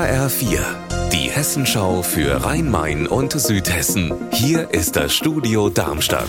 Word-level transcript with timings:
HR4, 0.00 0.60
die 1.12 1.30
Hessenschau 1.30 2.00
für 2.00 2.42
Rhein-Main 2.42 3.06
und 3.06 3.32
Südhessen. 3.32 4.14
Hier 4.32 4.70
ist 4.72 4.96
das 4.96 5.12
Studio 5.12 5.68
Darmstadt. 5.68 6.24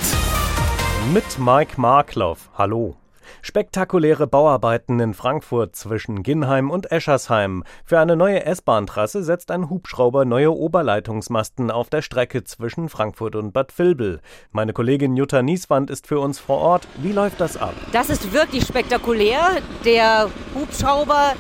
Mit 1.14 1.24
Mike 1.40 1.80
Markloff. 1.80 2.50
Hallo. 2.58 2.98
Spektakuläre 3.42 4.28
Bauarbeiten 4.28 5.00
in 5.00 5.14
Frankfurt 5.14 5.78
zwischen 5.78 6.22
Ginnheim 6.22 6.70
und 6.70 6.92
Eschersheim. 6.92 7.64
Für 7.86 8.00
eine 8.00 8.18
neue 8.18 8.46
S-Bahn-Trasse 8.46 9.24
setzt 9.24 9.52
ein 9.52 9.70
Hubschrauber 9.70 10.26
neue 10.26 10.52
Oberleitungsmasten 10.52 11.72
auf 11.72 11.90
der 11.90 12.02
Strecke 12.02 12.44
zwischen 12.44 12.90
Frankfurt 12.90 13.38
und 13.38 13.54
Bad 13.54 13.80
Vilbel. 13.80 14.20
Meine 14.52 14.74
Kollegin 14.74 15.16
Jutta 15.16 15.42
Nieswand 15.42 15.90
ist 15.90 16.08
für 16.08 16.20
uns 16.20 16.40
vor 16.40 16.58
Ort. 16.58 16.90
Wie 16.98 17.14
läuft 17.14 17.40
das 17.40 17.56
ab? 17.56 17.74
Das 17.94 18.10
ist 18.10 18.34
wirklich 18.34 18.66
spektakulär. 18.66 19.60
Der 19.86 20.30
Hubschrauber 20.56 21.36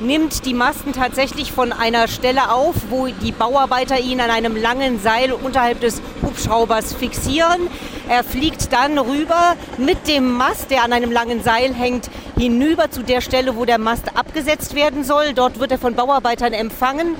nimmt 0.00 0.46
die 0.46 0.54
Masten 0.54 0.92
tatsächlich 0.92 1.52
von 1.52 1.72
einer 1.72 2.08
Stelle 2.08 2.52
auf, 2.52 2.74
wo 2.88 3.06
die 3.06 3.32
Bauarbeiter 3.32 3.98
ihn 4.00 4.20
an 4.20 4.30
einem 4.30 4.56
langen 4.56 5.00
Seil 5.00 5.32
unterhalb 5.32 5.80
des 5.80 6.00
Hubschraubers 6.22 6.94
fixieren. 6.94 7.68
Er 8.08 8.24
fliegt 8.24 8.72
dann 8.72 8.98
rüber 8.98 9.56
mit 9.78 10.08
dem 10.08 10.32
Mast, 10.36 10.70
der 10.70 10.84
an 10.84 10.92
einem 10.92 11.12
langen 11.12 11.42
Seil 11.42 11.74
hängt, 11.74 12.10
hinüber 12.36 12.90
zu 12.90 13.02
der 13.02 13.20
Stelle, 13.20 13.56
wo 13.56 13.64
der 13.64 13.78
Mast 13.78 14.16
abgesetzt 14.16 14.74
werden 14.74 15.04
soll. 15.04 15.34
Dort 15.34 15.60
wird 15.60 15.72
er 15.72 15.78
von 15.78 15.94
Bauarbeitern 15.94 16.52
empfangen 16.52 17.16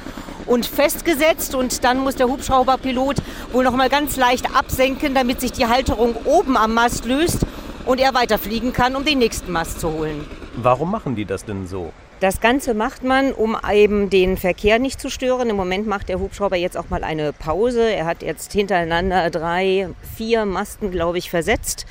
und 0.47 0.67
festgesetzt 0.67 1.55
und 1.55 1.85
dann 1.85 2.01
muss 2.01 2.17
der 2.17 2.29
Hubschrauberpilot 2.29 3.17
wohl 3.53 3.65
noch 3.65 3.77
mal 3.77 3.89
ganz 3.89 4.17
leicht 4.17 4.55
absenken, 4.57 5.15
damit 5.15 5.41
sich 5.41 5.53
die 5.53 5.67
Halterung 5.67 6.17
oben 6.25 6.57
am 6.57 6.75
Mast 6.75 7.05
löst 7.05 7.47
und 7.87 8.01
er 8.01 8.15
weiterfliegen 8.15 8.73
kann, 8.73 8.97
um 8.97 9.05
den 9.05 9.19
nächsten 9.19 9.53
Mast 9.53 9.81
zu 9.81 9.93
holen. 9.93 10.27
Warum 10.57 10.91
machen 10.91 11.15
die 11.15 11.25
das 11.25 11.45
denn 11.45 11.67
so? 11.67 11.93
Das 12.21 12.43
Ganze 12.43 12.75
macht 12.75 13.03
man, 13.03 13.33
um 13.33 13.57
eben 13.73 14.11
den 14.11 14.37
Verkehr 14.37 14.79
nicht 14.79 15.01
zu 15.01 15.09
stören. 15.09 15.49
Im 15.49 15.57
Moment 15.57 15.87
macht 15.87 16.11
der 16.11 16.21
Hubschrauber 16.21 16.57
jetzt 16.57 16.77
auch 16.77 16.91
mal 16.91 17.03
eine 17.03 17.33
Pause. 17.33 17.91
Er 17.91 18.05
hat 18.05 18.23
jetzt 18.23 18.53
hintereinander 18.53 19.31
drei, 19.31 19.89
vier 20.19 20.45
Masten, 20.45 20.91
glaube 20.91 21.17
ich, 21.17 21.31
versetzt 21.31 21.87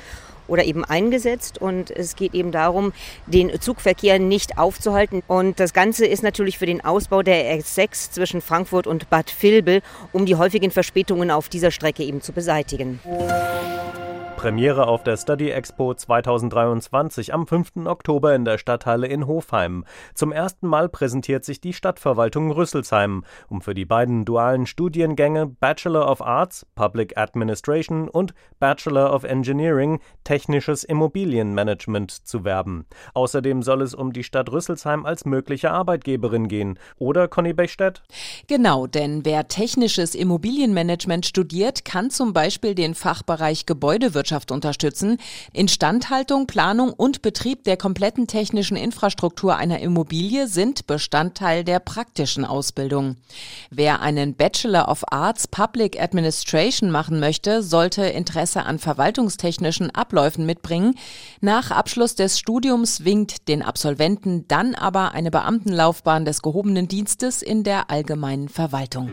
oder 0.46 0.64
eben 0.64 0.84
eingesetzt. 0.84 1.58
Und 1.60 1.90
es 1.90 2.14
geht 2.14 2.34
eben 2.34 2.52
darum, 2.52 2.92
den 3.26 3.60
Zugverkehr 3.60 4.20
nicht 4.20 4.56
aufzuhalten. 4.56 5.24
Und 5.26 5.58
das 5.58 5.72
Ganze 5.72 6.06
ist 6.06 6.22
natürlich 6.22 6.58
für 6.58 6.66
den 6.66 6.84
Ausbau 6.84 7.22
der 7.22 7.58
S6 7.58 8.12
zwischen 8.12 8.40
Frankfurt 8.40 8.86
und 8.86 9.10
Bad 9.10 9.34
Vilbel, 9.40 9.82
um 10.12 10.26
die 10.26 10.36
häufigen 10.36 10.70
Verspätungen 10.70 11.32
auf 11.32 11.48
dieser 11.48 11.72
Strecke 11.72 12.04
eben 12.04 12.20
zu 12.20 12.32
beseitigen. 12.32 13.00
Premiere 14.40 14.86
auf 14.86 15.04
der 15.04 15.18
Study 15.18 15.50
Expo 15.50 15.92
2023 15.92 17.34
am 17.34 17.46
5. 17.46 17.84
Oktober 17.84 18.34
in 18.34 18.46
der 18.46 18.56
Stadthalle 18.56 19.06
in 19.06 19.26
Hofheim. 19.26 19.84
Zum 20.14 20.32
ersten 20.32 20.66
Mal 20.66 20.88
präsentiert 20.88 21.44
sich 21.44 21.60
die 21.60 21.74
Stadtverwaltung 21.74 22.50
Rüsselsheim, 22.50 23.22
um 23.50 23.60
für 23.60 23.74
die 23.74 23.84
beiden 23.84 24.24
dualen 24.24 24.64
Studiengänge 24.64 25.44
Bachelor 25.44 26.10
of 26.10 26.22
Arts 26.22 26.64
Public 26.74 27.18
Administration 27.18 28.08
und 28.08 28.32
Bachelor 28.58 29.12
of 29.12 29.24
Engineering 29.24 30.00
Technisches 30.24 30.84
Immobilienmanagement 30.84 32.10
zu 32.10 32.42
werben. 32.42 32.86
Außerdem 33.12 33.62
soll 33.62 33.82
es 33.82 33.92
um 33.92 34.14
die 34.14 34.24
Stadt 34.24 34.50
Rüsselsheim 34.50 35.04
als 35.04 35.26
mögliche 35.26 35.70
Arbeitgeberin 35.70 36.48
gehen. 36.48 36.78
Oder 36.96 37.28
Conny 37.28 37.52
Bechstedt? 37.52 38.02
Genau, 38.46 38.86
denn 38.86 39.26
wer 39.26 39.48
Technisches 39.48 40.14
Immobilienmanagement 40.14 41.26
studiert, 41.26 41.84
kann 41.84 42.08
zum 42.08 42.32
Beispiel 42.32 42.74
den 42.74 42.94
Fachbereich 42.94 43.66
Gebäudewirtschaft 43.66 44.29
Landwirtschaft 44.30 44.50
unterstützen, 44.52 45.18
Instandhaltung, 45.52 46.46
Planung 46.46 46.92
und 46.92 47.22
Betrieb 47.22 47.64
der 47.64 47.76
kompletten 47.76 48.26
technischen 48.26 48.76
Infrastruktur 48.76 49.56
einer 49.56 49.80
Immobilie 49.80 50.46
sind 50.46 50.86
Bestandteil 50.86 51.64
der 51.64 51.80
praktischen 51.80 52.44
Ausbildung. 52.44 53.16
Wer 53.70 54.00
einen 54.00 54.34
Bachelor 54.34 54.88
of 54.88 55.04
Arts 55.10 55.48
Public 55.48 56.00
Administration 56.00 56.90
machen 56.90 57.18
möchte, 57.20 57.62
sollte 57.62 58.02
Interesse 58.02 58.64
an 58.64 58.78
verwaltungstechnischen 58.78 59.90
Abläufen 59.90 60.46
mitbringen. 60.46 60.94
Nach 61.40 61.70
Abschluss 61.70 62.14
des 62.14 62.38
Studiums 62.38 63.04
winkt 63.04 63.48
den 63.48 63.62
Absolventen 63.62 64.46
dann 64.46 64.74
aber 64.74 65.12
eine 65.12 65.30
Beamtenlaufbahn 65.30 66.24
des 66.24 66.42
gehobenen 66.42 66.86
Dienstes 66.86 67.42
in 67.42 67.64
der 67.64 67.90
allgemeinen 67.90 68.48
Verwaltung. 68.48 69.10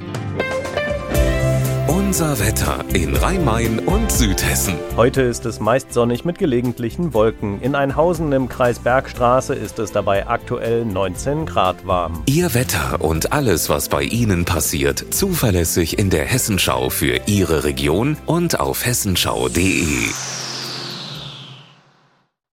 Unser 2.07 2.39
Wetter 2.39 2.85
in 2.93 3.13
Rhein-Main 3.17 3.79
und 3.79 4.09
Südhessen. 4.09 4.75
Heute 4.95 5.23
ist 5.23 5.45
es 5.45 5.59
meist 5.59 5.91
sonnig 5.91 6.23
mit 6.23 6.39
gelegentlichen 6.39 7.13
Wolken. 7.13 7.61
In 7.61 7.75
Einhausen 7.75 8.31
im 8.31 8.47
Kreis 8.47 8.79
Bergstraße 8.79 9.53
ist 9.53 9.77
es 9.77 9.91
dabei 9.91 10.25
aktuell 10.25 10.85
19 10.85 11.45
Grad 11.45 11.85
warm. 11.85 12.23
Ihr 12.25 12.53
Wetter 12.53 13.01
und 13.01 13.33
alles, 13.33 13.67
was 13.67 13.89
bei 13.89 14.03
Ihnen 14.03 14.45
passiert, 14.45 15.13
zuverlässig 15.13 15.99
in 15.99 16.09
der 16.09 16.23
Hessenschau 16.23 16.89
für 16.89 17.19
Ihre 17.25 17.65
Region 17.65 18.15
und 18.25 18.57
auf 18.57 18.85
hessenschau.de. 18.85 20.36